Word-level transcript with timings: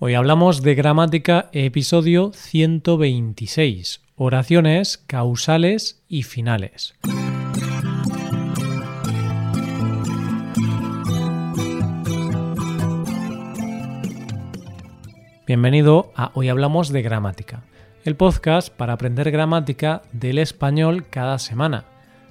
Hoy 0.00 0.14
hablamos 0.14 0.62
de 0.62 0.76
gramática, 0.76 1.48
episodio 1.52 2.30
126, 2.32 4.00
oraciones 4.14 4.96
causales 4.96 6.04
y 6.08 6.22
finales. 6.22 6.94
Bienvenido 15.48 16.12
a 16.14 16.30
Hoy 16.34 16.48
Hablamos 16.48 16.90
de 16.90 17.02
Gramática, 17.02 17.64
el 18.04 18.14
podcast 18.14 18.72
para 18.72 18.92
aprender 18.92 19.32
gramática 19.32 20.02
del 20.12 20.38
español 20.38 21.06
cada 21.10 21.40
semana. 21.40 21.86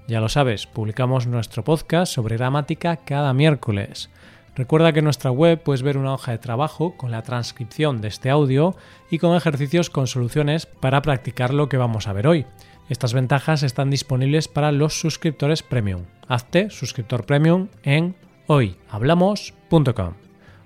Ya 0.08 0.22
lo 0.22 0.30
sabes, 0.30 0.68
publicamos 0.68 1.28
nuestro 1.28 1.66
podcast 1.66 2.14
sobre 2.14 2.38
gramática 2.38 2.96
cada 2.96 3.34
miércoles. 3.34 4.10
Recuerda 4.58 4.92
que 4.92 5.00
en 5.00 5.06
nuestra 5.06 5.30
web 5.30 5.62
puedes 5.62 5.84
ver 5.84 6.00
una 6.00 6.16
hoja 6.16 6.32
de 6.32 6.40
trabajo 6.40 6.98
con 6.98 7.12
la 7.12 7.22
transcripción 7.22 8.02
de 8.02 8.08
este 8.08 8.32
audio 8.32 8.76
y 9.12 9.20
con 9.20 9.36
ejercicios 9.36 9.92
con 9.92 10.08
soluciones 10.08 10.66
para 10.66 11.04
practicar 11.04 11.54
lo 11.54 11.70
que 11.70 11.78
vamos 11.78 12.08
a 12.08 12.14
ver 12.14 12.26
hoy. 12.26 12.48
Estas 12.90 13.14
ventajas 13.14 13.62
están 13.62 13.92
disponibles 13.92 14.48
para 14.48 14.72
los 14.72 15.00
suscriptores 15.00 15.62
premium. 15.62 16.06
Hazte 16.28 16.72
suscriptor 16.72 17.24
premium 17.24 17.68
en 17.84 18.16
hoyhablamos.com. 18.48 20.14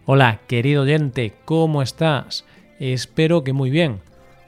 Hola, 0.06 0.40
querido 0.48 0.84
oyente, 0.84 1.34
¿cómo 1.44 1.82
estás? 1.82 2.46
Espero 2.80 3.44
que 3.44 3.52
muy 3.52 3.72
bien. 3.72 4.00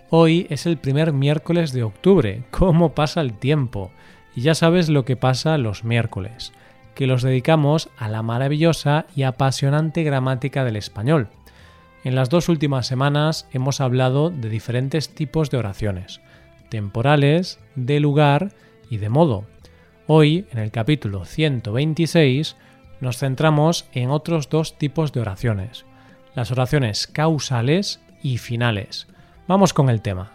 Hoy 0.09 0.47
es 0.51 0.65
el 0.65 0.77
primer 0.77 1.11
miércoles 1.11 1.73
de 1.73 1.83
octubre. 1.83 2.43
¿Cómo 2.49 2.95
pasa 2.95 3.19
el 3.19 3.33
tiempo? 3.33 3.91
Y 4.37 4.41
ya 4.41 4.55
sabes 4.55 4.87
lo 4.87 5.03
que 5.03 5.17
pasa 5.17 5.57
los 5.57 5.83
miércoles 5.83 6.53
que 6.95 7.07
los 7.07 7.23
dedicamos 7.23 7.89
a 7.97 8.09
la 8.09 8.21
maravillosa 8.21 9.05
y 9.15 9.23
apasionante 9.23 10.03
gramática 10.03 10.63
del 10.63 10.75
español. 10.75 11.29
En 12.03 12.15
las 12.15 12.29
dos 12.29 12.49
últimas 12.49 12.87
semanas 12.87 13.47
hemos 13.51 13.81
hablado 13.81 14.29
de 14.29 14.49
diferentes 14.49 15.13
tipos 15.13 15.49
de 15.49 15.57
oraciones, 15.57 16.21
temporales, 16.69 17.59
de 17.75 17.99
lugar 17.99 18.51
y 18.89 18.97
de 18.97 19.09
modo. 19.09 19.45
Hoy, 20.07 20.45
en 20.51 20.59
el 20.59 20.71
capítulo 20.71 21.25
126, 21.25 22.57
nos 22.99 23.17
centramos 23.17 23.85
en 23.93 24.09
otros 24.09 24.49
dos 24.49 24.77
tipos 24.77 25.13
de 25.13 25.21
oraciones, 25.21 25.85
las 26.35 26.51
oraciones 26.51 27.07
causales 27.07 28.01
y 28.21 28.37
finales. 28.37 29.07
Vamos 29.47 29.73
con 29.73 29.89
el 29.89 30.01
tema. 30.01 30.31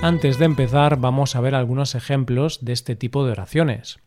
Antes 0.00 0.38
de 0.38 0.44
empezar 0.44 1.00
vamos 1.00 1.34
a 1.34 1.40
ver 1.40 1.56
algunos 1.56 1.96
ejemplos 1.96 2.64
de 2.64 2.72
este 2.72 2.94
tipo 2.94 3.26
de 3.26 3.32
oraciones. 3.32 3.98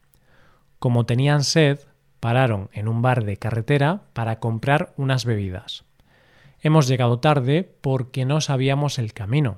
Como 0.79 1.05
tenían 1.05 1.43
sed, 1.43 1.81
pararon 2.21 2.69
en 2.71 2.87
un 2.87 3.01
bar 3.01 3.25
de 3.25 3.35
carretera 3.35 4.03
para 4.13 4.39
comprar 4.39 4.93
unas 4.95 5.25
bebidas. 5.25 5.83
Hemos 6.61 6.87
llegado 6.87 7.19
tarde 7.19 7.75
porque 7.81 8.23
no 8.23 8.39
sabíamos 8.39 8.99
el 8.99 9.11
camino. 9.11 9.57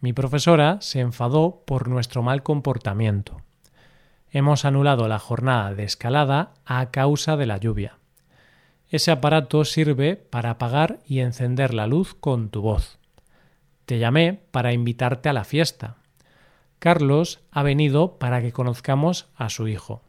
Mi 0.00 0.12
profesora 0.12 0.76
se 0.82 1.00
enfadó 1.00 1.62
por 1.66 1.88
nuestro 1.88 2.22
mal 2.22 2.42
comportamiento. 2.42 3.40
Hemos 4.30 4.66
anulado 4.66 5.08
la 5.08 5.18
jornada 5.18 5.72
de 5.72 5.84
escalada 5.84 6.52
a 6.66 6.90
causa 6.90 7.38
de 7.38 7.46
la 7.46 7.56
lluvia. 7.56 7.96
Ese 8.90 9.10
aparato 9.10 9.64
sirve 9.64 10.16
para 10.16 10.50
apagar 10.50 10.98
y 11.06 11.20
encender 11.20 11.72
la 11.72 11.86
luz 11.86 12.14
con 12.14 12.50
tu 12.50 12.60
voz. 12.60 12.97
Te 13.88 13.98
llamé 13.98 14.38
para 14.50 14.74
invitarte 14.74 15.30
a 15.30 15.32
la 15.32 15.44
fiesta. 15.44 15.96
Carlos 16.78 17.40
ha 17.50 17.62
venido 17.62 18.18
para 18.18 18.42
que 18.42 18.52
conozcamos 18.52 19.28
a 19.34 19.48
su 19.48 19.66
hijo. 19.66 20.02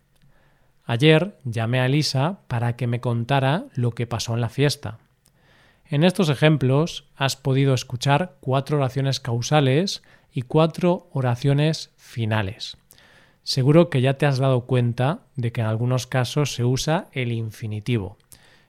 Ayer 0.84 1.38
llamé 1.46 1.80
a 1.80 1.86
Elisa 1.86 2.42
para 2.50 2.76
que 2.76 2.88
me 2.88 3.00
contara 3.00 3.68
lo 3.76 3.92
que 3.92 4.06
pasó 4.06 4.34
en 4.34 4.42
la 4.42 4.50
fiesta. 4.50 4.98
En 5.86 6.04
estos 6.04 6.28
ejemplos 6.28 7.06
has 7.16 7.38
podido 7.38 7.74
escuchar 7.74 8.36
cuatro 8.42 8.76
oraciones 8.76 9.22
causales 9.22 10.04
y 10.34 10.42
cuatro 10.42 11.08
oraciones 11.14 11.92
finales. 11.96 12.76
Seguro 13.44 13.90
que 13.90 14.02
ya 14.02 14.16
te 14.16 14.26
has 14.26 14.40
dado 14.40 14.66
cuenta 14.66 15.22
de 15.38 15.54
que 15.54 15.62
en 15.62 15.68
algunos 15.68 16.06
casos 16.06 16.54
se 16.54 16.66
usa 16.66 17.08
el 17.14 17.32
infinitivo, 17.32 18.18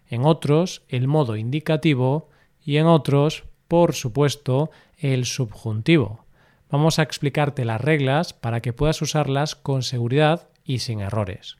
en 0.09 0.25
otros 0.25 0.82
el 0.88 1.09
modo 1.09 1.34
indicativo 1.34 2.28
y 2.65 2.76
en 2.76 2.87
otros, 2.87 3.50
por 3.70 3.94
supuesto, 3.94 4.72
el 4.98 5.25
subjuntivo. 5.26 6.25
Vamos 6.72 6.98
a 6.98 7.04
explicarte 7.04 7.64
las 7.64 7.81
reglas 7.81 8.32
para 8.32 8.58
que 8.58 8.72
puedas 8.72 9.00
usarlas 9.00 9.54
con 9.54 9.84
seguridad 9.84 10.48
y 10.64 10.81
sin 10.81 10.98
errores. 10.98 11.56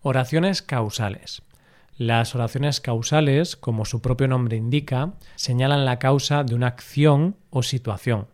Oraciones 0.00 0.62
causales. 0.62 1.42
Las 1.96 2.36
oraciones 2.36 2.80
causales, 2.80 3.56
como 3.56 3.84
su 3.84 4.00
propio 4.00 4.28
nombre 4.28 4.56
indica, 4.56 5.14
señalan 5.34 5.84
la 5.84 5.98
causa 5.98 6.44
de 6.44 6.54
una 6.54 6.68
acción 6.68 7.34
o 7.50 7.64
situación. 7.64 8.28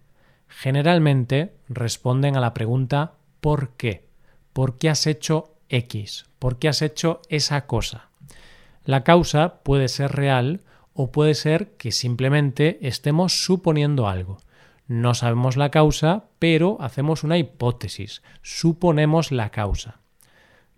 Generalmente 0.47 1.55
responden 1.71 2.37
a 2.37 2.41
la 2.41 2.53
pregunta 2.53 3.15
¿por 3.41 3.71
qué? 3.79 4.05
¿Por 4.53 4.77
qué 4.77 4.91
has 4.91 5.07
hecho 5.07 5.55
X? 5.71 6.27
¿Por 6.39 6.59
qué 6.59 6.69
has 6.69 6.83
hecho 6.83 7.23
esa 7.31 7.67
cosa? 7.67 8.11
La 8.85 9.05
causa 9.05 9.63
puede 9.63 9.89
ser 9.89 10.13
real 10.13 10.61
o 11.03 11.11
puede 11.11 11.35
ser 11.35 11.77
que 11.79 11.93
simplemente 11.93 12.79
estemos 12.83 13.45
suponiendo 13.45 14.07
algo. 14.07 14.37
No 14.87 15.15
sabemos 15.15 15.57
la 15.57 15.71
causa, 15.71 16.27
pero 16.39 16.77
hacemos 16.79 17.25
una 17.25 17.39
hipótesis, 17.39 18.23
suponemos 18.43 19.33
la 19.33 19.49
causa. 19.49 20.01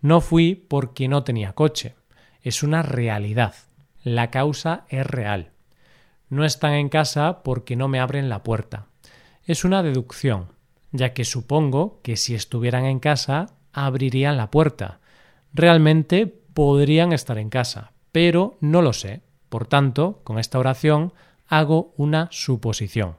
No 0.01 0.21
fui 0.21 0.55
porque 0.55 1.09
no 1.09 1.25
tenía 1.25 1.55
coche. 1.55 1.97
Es 2.41 2.63
una 2.63 2.83
realidad. 2.83 3.57
La 4.05 4.31
causa 4.31 4.85
es 4.91 5.05
real. 5.05 5.51
No 6.29 6.45
están 6.45 6.75
en 6.75 6.89
casa 6.89 7.43
porque 7.43 7.75
no 7.75 7.89
me 7.89 7.99
abren 7.99 8.29
la 8.29 8.45
puerta. 8.45 8.87
Es 9.45 9.65
una 9.65 9.83
deducción, 9.83 10.53
ya 10.93 11.15
que 11.15 11.25
supongo 11.25 12.01
que 12.03 12.17
si 12.17 12.37
estuvieran 12.37 12.85
en 12.85 13.01
casa 13.01 13.57
abrirían 13.73 14.37
la 14.37 14.53
puerta. 14.53 15.01
Realmente 15.53 16.29
podrían 16.29 17.13
estar 17.13 17.39
en 17.39 17.51
casa, 17.51 17.91
pero 18.13 18.57
no 18.61 18.83
lo 18.83 18.93
sé. 18.93 19.23
Por 19.53 19.67
tanto, 19.67 20.23
con 20.25 20.39
esta 20.39 20.59
oración 20.59 21.13
hago 21.47 21.93
una 21.99 22.29
suposición. 22.31 23.19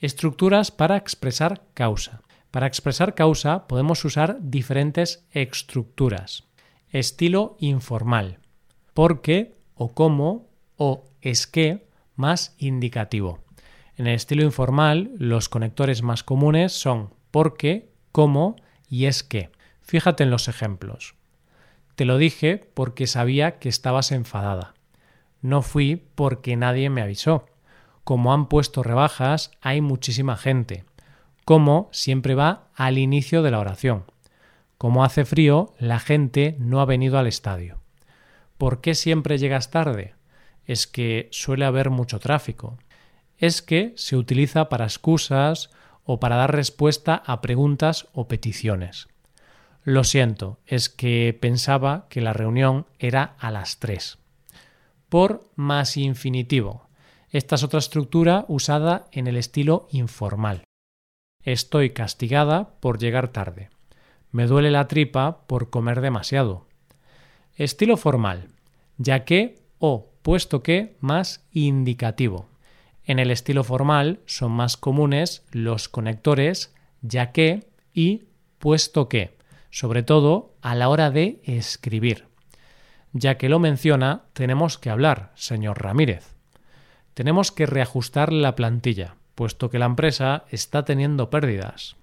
Estructuras 0.00 0.70
para 0.70 0.96
expresar 0.96 1.64
causa. 1.74 2.22
Para 2.52 2.68
expresar 2.68 3.16
causa 3.16 3.66
podemos 3.66 4.04
usar 4.04 4.38
diferentes 4.40 5.26
estructuras. 5.32 6.44
Estilo 6.90 7.56
informal. 7.58 8.38
Porque 8.94 9.56
o 9.74 9.94
cómo 9.94 10.46
o 10.76 11.02
es 11.22 11.48
que 11.48 11.88
más 12.14 12.54
indicativo. 12.58 13.40
En 13.96 14.06
el 14.06 14.14
estilo 14.14 14.44
informal, 14.44 15.10
los 15.18 15.48
conectores 15.48 16.02
más 16.02 16.22
comunes 16.22 16.70
son 16.70 17.12
porque, 17.32 17.90
cómo 18.12 18.54
y 18.88 19.06
es 19.06 19.24
que. 19.24 19.50
Fíjate 19.80 20.22
en 20.22 20.30
los 20.30 20.46
ejemplos. 20.46 21.16
Te 21.96 22.04
lo 22.04 22.16
dije 22.16 22.58
porque 22.74 23.08
sabía 23.08 23.58
que 23.58 23.68
estabas 23.68 24.12
enfadada. 24.12 24.77
No 25.40 25.62
fui 25.62 26.02
porque 26.14 26.56
nadie 26.56 26.90
me 26.90 27.02
avisó. 27.02 27.46
Como 28.04 28.32
han 28.32 28.48
puesto 28.48 28.82
rebajas, 28.82 29.52
hay 29.60 29.80
muchísima 29.80 30.36
gente. 30.36 30.84
Como 31.44 31.88
siempre 31.92 32.34
va 32.34 32.68
al 32.74 32.98
inicio 32.98 33.42
de 33.42 33.50
la 33.50 33.60
oración. 33.60 34.04
Como 34.78 35.04
hace 35.04 35.24
frío, 35.24 35.74
la 35.78 35.98
gente 35.98 36.56
no 36.58 36.80
ha 36.80 36.84
venido 36.84 37.18
al 37.18 37.26
estadio. 37.26 37.80
¿Por 38.56 38.80
qué 38.80 38.94
siempre 38.94 39.38
llegas 39.38 39.70
tarde? 39.70 40.14
Es 40.66 40.86
que 40.86 41.28
suele 41.30 41.64
haber 41.64 41.90
mucho 41.90 42.18
tráfico. 42.18 42.78
Es 43.36 43.62
que 43.62 43.92
se 43.96 44.16
utiliza 44.16 44.68
para 44.68 44.84
excusas 44.84 45.70
o 46.04 46.18
para 46.18 46.36
dar 46.36 46.54
respuesta 46.54 47.22
a 47.26 47.40
preguntas 47.40 48.08
o 48.12 48.26
peticiones. 48.26 49.08
Lo 49.84 50.04
siento, 50.04 50.58
es 50.66 50.88
que 50.88 51.36
pensaba 51.40 52.06
que 52.08 52.20
la 52.20 52.32
reunión 52.32 52.86
era 52.98 53.36
a 53.38 53.50
las 53.50 53.78
tres 53.78 54.18
por 55.08 55.44
más 55.56 55.96
infinitivo. 55.96 56.88
Esta 57.30 57.56
es 57.56 57.62
otra 57.62 57.78
estructura 57.78 58.44
usada 58.48 59.06
en 59.12 59.26
el 59.26 59.36
estilo 59.36 59.88
informal. 59.90 60.64
Estoy 61.42 61.90
castigada 61.90 62.74
por 62.80 62.98
llegar 62.98 63.28
tarde. 63.28 63.70
Me 64.30 64.46
duele 64.46 64.70
la 64.70 64.88
tripa 64.88 65.46
por 65.46 65.70
comer 65.70 66.00
demasiado. 66.00 66.66
Estilo 67.54 67.96
formal, 67.96 68.48
ya 68.96 69.24
que 69.24 69.58
o 69.78 70.10
puesto 70.22 70.62
que 70.62 70.96
más 71.00 71.46
indicativo. 71.52 72.46
En 73.04 73.18
el 73.18 73.30
estilo 73.30 73.64
formal 73.64 74.20
son 74.26 74.52
más 74.52 74.76
comunes 74.76 75.44
los 75.50 75.88
conectores 75.88 76.74
ya 77.00 77.32
que 77.32 77.68
y 77.94 78.24
puesto 78.58 79.08
que, 79.08 79.36
sobre 79.70 80.02
todo 80.02 80.54
a 80.60 80.74
la 80.74 80.88
hora 80.88 81.10
de 81.10 81.40
escribir. 81.44 82.27
Ya 83.18 83.36
que 83.36 83.48
lo 83.48 83.58
menciona, 83.58 84.22
tenemos 84.32 84.78
que 84.78 84.90
hablar, 84.90 85.32
señor 85.34 85.82
Ramírez. 85.82 86.36
Tenemos 87.14 87.50
que 87.50 87.66
reajustar 87.66 88.32
la 88.32 88.54
plantilla, 88.54 89.16
puesto 89.34 89.70
que 89.70 89.80
la 89.80 89.86
empresa 89.86 90.44
está 90.50 90.84
teniendo 90.84 91.28
pérdidas. 91.28 91.96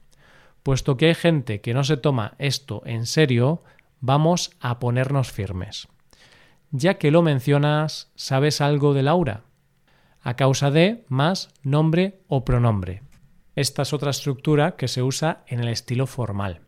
Puesto 0.62 0.98
que 0.98 1.06
hay 1.06 1.16
gente 1.16 1.62
que 1.62 1.74
no 1.74 1.86
se 1.86 1.96
toma 1.96 2.34
esto 2.38 2.82
en 2.86 3.06
serio, 3.06 3.64
vamos 4.02 4.52
a 4.60 4.78
ponernos 4.80 5.32
firmes. 5.32 5.88
Ya 6.72 6.96
que 6.96 7.12
lo 7.12 7.22
mencionas, 7.22 8.12
¿sabes 8.16 8.60
algo 8.60 8.94
de 8.94 9.04
Laura? 9.04 9.44
A 10.22 10.36
causa 10.36 10.70
de 10.70 11.06
más 11.08 11.48
nombre 11.64 12.20
o 12.28 12.44
pronombre. 12.44 13.04
Esta 13.56 13.84
es 13.84 13.94
otra 13.94 14.10
estructura 14.12 14.76
que 14.76 14.90
se 14.90 15.02
usa 15.02 15.46
en 15.48 15.62
el 15.62 15.70
estilo 15.70 16.08
formal. 16.08 16.60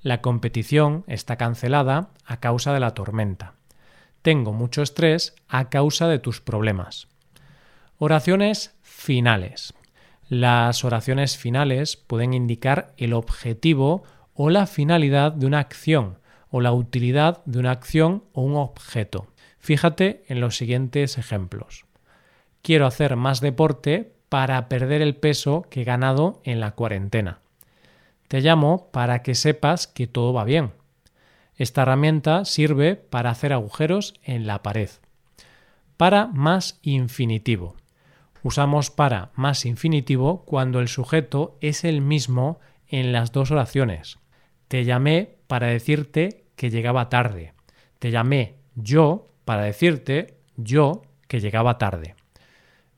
La 0.00 0.22
competición 0.22 1.04
está 1.08 1.36
cancelada 1.36 2.08
a 2.24 2.40
causa 2.40 2.72
de 2.72 2.80
la 2.80 2.94
tormenta. 2.94 3.56
Tengo 4.22 4.52
mucho 4.52 4.82
estrés 4.82 5.34
a 5.48 5.68
causa 5.68 6.08
de 6.08 6.18
tus 6.18 6.40
problemas. 6.40 7.08
Oraciones 7.98 8.74
finales. 8.82 9.74
Las 10.28 10.84
oraciones 10.84 11.36
finales 11.36 11.96
pueden 11.96 12.32
indicar 12.32 12.94
el 12.96 13.12
objetivo 13.12 14.04
o 14.34 14.48
la 14.48 14.66
finalidad 14.66 15.32
de 15.32 15.46
una 15.46 15.58
acción 15.58 16.18
o 16.50 16.60
la 16.60 16.72
utilidad 16.72 17.44
de 17.44 17.58
una 17.58 17.72
acción 17.72 18.24
o 18.32 18.42
un 18.42 18.56
objeto. 18.56 19.26
Fíjate 19.58 20.24
en 20.28 20.40
los 20.40 20.56
siguientes 20.56 21.18
ejemplos. 21.18 21.84
Quiero 22.62 22.86
hacer 22.86 23.16
más 23.16 23.40
deporte 23.40 24.14
para 24.28 24.68
perder 24.68 25.02
el 25.02 25.16
peso 25.16 25.66
que 25.68 25.82
he 25.82 25.84
ganado 25.84 26.40
en 26.44 26.60
la 26.60 26.72
cuarentena. 26.72 27.40
Te 28.28 28.40
llamo 28.40 28.88
para 28.92 29.22
que 29.22 29.34
sepas 29.34 29.86
que 29.86 30.06
todo 30.06 30.32
va 30.32 30.44
bien. 30.44 30.72
Esta 31.56 31.82
herramienta 31.82 32.44
sirve 32.44 32.96
para 32.96 33.30
hacer 33.30 33.52
agujeros 33.52 34.14
en 34.22 34.46
la 34.46 34.62
pared. 34.62 34.90
Para 35.96 36.26
más 36.26 36.78
infinitivo. 36.82 37.76
Usamos 38.42 38.90
para 38.90 39.30
más 39.34 39.64
infinitivo 39.66 40.44
cuando 40.44 40.80
el 40.80 40.88
sujeto 40.88 41.56
es 41.60 41.84
el 41.84 42.00
mismo 42.00 42.58
en 42.88 43.12
las 43.12 43.32
dos 43.32 43.50
oraciones. 43.50 44.18
Te 44.68 44.84
llamé 44.84 45.36
para 45.46 45.68
decirte 45.68 46.44
que 46.56 46.70
llegaba 46.70 47.08
tarde. 47.08 47.52
Te 47.98 48.10
llamé 48.10 48.56
yo 48.74 49.28
para 49.44 49.62
decirte 49.62 50.38
yo 50.56 51.02
que 51.28 51.40
llegaba 51.40 51.78
tarde. 51.78 52.16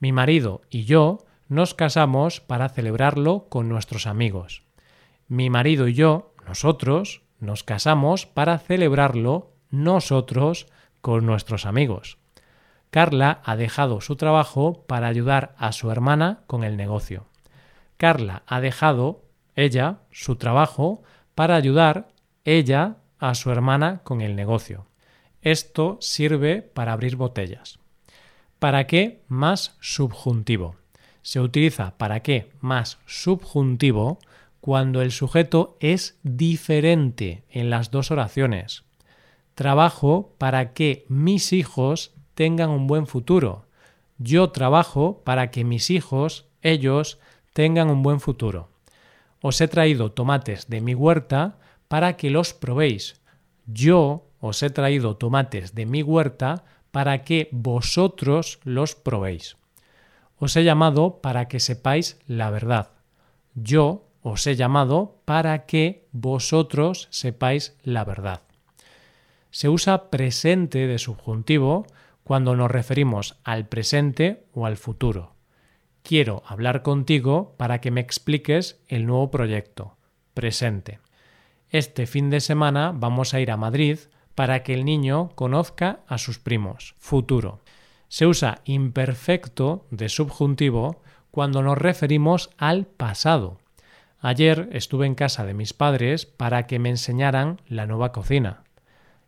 Mi 0.00 0.12
marido 0.12 0.62
y 0.70 0.84
yo 0.84 1.18
nos 1.48 1.74
casamos 1.74 2.40
para 2.40 2.68
celebrarlo 2.68 3.48
con 3.48 3.68
nuestros 3.68 4.06
amigos. 4.06 4.62
Mi 5.28 5.50
marido 5.50 5.88
y 5.88 5.94
yo, 5.94 6.34
nosotros, 6.46 7.23
nos 7.40 7.62
casamos 7.62 8.26
para 8.26 8.58
celebrarlo 8.58 9.52
nosotros 9.70 10.66
con 11.00 11.26
nuestros 11.26 11.66
amigos. 11.66 12.18
Carla 12.90 13.40
ha 13.44 13.56
dejado 13.56 14.00
su 14.00 14.16
trabajo 14.16 14.84
para 14.86 15.08
ayudar 15.08 15.54
a 15.58 15.72
su 15.72 15.90
hermana 15.90 16.40
con 16.46 16.62
el 16.62 16.76
negocio. 16.76 17.26
Carla 17.96 18.42
ha 18.46 18.60
dejado, 18.60 19.22
ella, 19.56 19.98
su 20.10 20.36
trabajo 20.36 21.02
para 21.34 21.56
ayudar, 21.56 22.08
ella, 22.44 22.96
a 23.18 23.34
su 23.34 23.50
hermana 23.50 24.00
con 24.04 24.20
el 24.20 24.36
negocio. 24.36 24.86
Esto 25.42 25.98
sirve 26.00 26.62
para 26.62 26.92
abrir 26.92 27.16
botellas. 27.16 27.78
¿Para 28.58 28.86
qué 28.86 29.22
más 29.28 29.76
subjuntivo? 29.80 30.76
Se 31.22 31.40
utiliza 31.40 31.96
para 31.96 32.20
qué 32.20 32.50
más 32.60 32.98
subjuntivo 33.06 34.18
cuando 34.64 35.02
el 35.02 35.12
sujeto 35.12 35.76
es 35.78 36.18
diferente 36.22 37.44
en 37.50 37.68
las 37.68 37.90
dos 37.90 38.10
oraciones. 38.10 38.84
Trabajo 39.54 40.34
para 40.38 40.72
que 40.72 41.04
mis 41.10 41.52
hijos 41.52 42.14
tengan 42.32 42.70
un 42.70 42.86
buen 42.86 43.06
futuro. 43.06 43.66
Yo 44.16 44.52
trabajo 44.52 45.20
para 45.22 45.50
que 45.50 45.64
mis 45.64 45.90
hijos, 45.90 46.46
ellos, 46.62 47.18
tengan 47.52 47.90
un 47.90 48.02
buen 48.02 48.20
futuro. 48.20 48.70
Os 49.42 49.60
he 49.60 49.68
traído 49.68 50.12
tomates 50.12 50.70
de 50.70 50.80
mi 50.80 50.94
huerta 50.94 51.58
para 51.86 52.16
que 52.16 52.30
los 52.30 52.54
probéis. 52.54 53.20
Yo 53.66 54.30
os 54.40 54.62
he 54.62 54.70
traído 54.70 55.18
tomates 55.18 55.74
de 55.74 55.84
mi 55.84 56.02
huerta 56.02 56.64
para 56.90 57.22
que 57.22 57.50
vosotros 57.52 58.60
los 58.64 58.94
probéis. 58.94 59.58
Os 60.38 60.56
he 60.56 60.64
llamado 60.64 61.20
para 61.20 61.48
que 61.48 61.60
sepáis 61.60 62.18
la 62.26 62.48
verdad. 62.48 62.92
Yo 63.54 64.03
os 64.24 64.46
he 64.46 64.56
llamado 64.56 65.20
para 65.26 65.66
que 65.66 66.08
vosotros 66.10 67.08
sepáis 67.10 67.76
la 67.82 68.04
verdad. 68.04 68.40
Se 69.50 69.68
usa 69.68 70.08
presente 70.08 70.86
de 70.86 70.98
subjuntivo 70.98 71.86
cuando 72.24 72.56
nos 72.56 72.70
referimos 72.70 73.36
al 73.44 73.68
presente 73.68 74.46
o 74.54 74.64
al 74.64 74.78
futuro. 74.78 75.34
Quiero 76.02 76.42
hablar 76.46 76.82
contigo 76.82 77.54
para 77.58 77.82
que 77.82 77.90
me 77.90 78.00
expliques 78.00 78.80
el 78.88 79.04
nuevo 79.06 79.30
proyecto. 79.30 79.96
Presente. 80.32 81.00
Este 81.68 82.06
fin 82.06 82.30
de 82.30 82.40
semana 82.40 82.92
vamos 82.96 83.34
a 83.34 83.40
ir 83.40 83.50
a 83.50 83.58
Madrid 83.58 83.98
para 84.34 84.62
que 84.62 84.72
el 84.72 84.86
niño 84.86 85.32
conozca 85.34 86.00
a 86.08 86.16
sus 86.16 86.38
primos. 86.38 86.94
Futuro. 86.98 87.60
Se 88.08 88.26
usa 88.26 88.62
imperfecto 88.64 89.86
de 89.90 90.08
subjuntivo 90.08 91.02
cuando 91.30 91.62
nos 91.62 91.76
referimos 91.76 92.50
al 92.56 92.86
pasado. 92.86 93.58
Ayer 94.26 94.70
estuve 94.72 95.04
en 95.04 95.14
casa 95.14 95.44
de 95.44 95.52
mis 95.52 95.74
padres 95.74 96.24
para 96.24 96.66
que 96.66 96.78
me 96.78 96.88
enseñaran 96.88 97.60
la 97.68 97.84
nueva 97.84 98.10
cocina. 98.10 98.64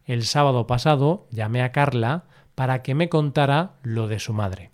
El 0.07 0.25
sábado 0.25 0.67
pasado 0.67 1.27
llamé 1.31 1.61
a 1.61 1.71
Carla 1.71 2.25
para 2.55 2.83
que 2.83 2.95
me 2.95 3.11
contara 3.11 3.73
lo 3.83 4.09
de 4.09 4.19
su 4.19 4.33
madre. 4.33 4.71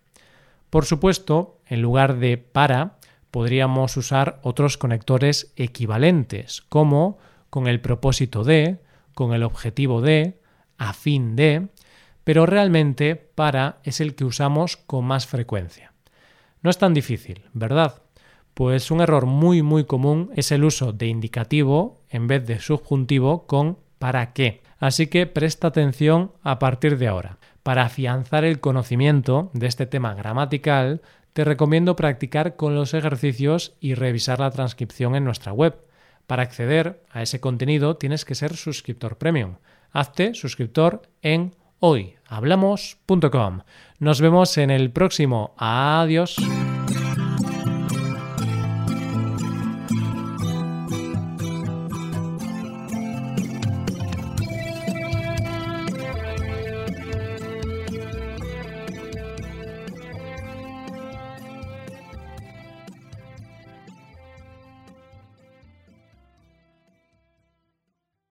Por 0.70 0.84
supuesto, 0.84 1.58
en 1.66 1.82
lugar 1.82 2.18
de 2.18 2.38
para, 2.38 2.98
podríamos 3.32 3.96
usar 3.96 4.38
otros 4.44 4.78
conectores 4.78 5.52
equivalentes, 5.56 6.62
como 6.68 7.18
con 7.50 7.66
el 7.66 7.80
propósito 7.80 8.44
de, 8.44 8.78
con 9.14 9.34
el 9.34 9.42
objetivo 9.42 10.02
de, 10.02 10.40
a 10.78 10.92
fin 10.92 11.34
de, 11.34 11.66
pero 12.22 12.46
realmente 12.46 13.16
para 13.16 13.80
es 13.82 14.00
el 14.00 14.14
que 14.14 14.24
usamos 14.24 14.76
con 14.76 15.04
más 15.04 15.26
frecuencia. 15.26 15.92
No 16.62 16.70
es 16.70 16.78
tan 16.78 16.94
difícil, 16.94 17.42
¿verdad? 17.54 18.02
Pues 18.54 18.90
un 18.90 19.00
error 19.00 19.26
muy 19.26 19.62
muy 19.62 19.84
común 19.84 20.30
es 20.36 20.52
el 20.52 20.64
uso 20.64 20.92
de 20.92 21.06
indicativo 21.06 22.02
en 22.10 22.26
vez 22.26 22.46
de 22.46 22.60
subjuntivo 22.60 23.46
con 23.46 23.78
para 23.98 24.32
qué. 24.32 24.62
Así 24.78 25.06
que 25.06 25.26
presta 25.26 25.68
atención 25.68 26.32
a 26.42 26.58
partir 26.58 26.98
de 26.98 27.08
ahora. 27.08 27.38
Para 27.62 27.84
afianzar 27.84 28.44
el 28.44 28.60
conocimiento 28.60 29.50
de 29.54 29.68
este 29.68 29.86
tema 29.86 30.14
gramatical, 30.14 31.02
te 31.32 31.44
recomiendo 31.44 31.96
practicar 31.96 32.56
con 32.56 32.74
los 32.74 32.92
ejercicios 32.92 33.74
y 33.80 33.94
revisar 33.94 34.40
la 34.40 34.50
transcripción 34.50 35.14
en 35.14 35.24
nuestra 35.24 35.52
web. 35.52 35.76
Para 36.26 36.42
acceder 36.42 37.02
a 37.10 37.22
ese 37.22 37.40
contenido 37.40 37.96
tienes 37.96 38.24
que 38.24 38.34
ser 38.34 38.56
suscriptor 38.56 39.18
premium. 39.18 39.56
Hazte 39.92 40.34
suscriptor 40.34 41.02
en 41.22 41.54
hoyhablamos.com. 41.78 43.60
Nos 43.98 44.20
vemos 44.20 44.58
en 44.58 44.70
el 44.70 44.90
próximo. 44.90 45.54
Adiós. 45.56 46.36